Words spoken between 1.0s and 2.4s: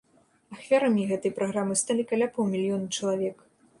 гэтай праграмы сталі каля